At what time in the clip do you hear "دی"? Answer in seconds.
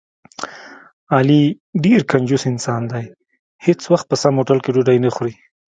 2.91-3.05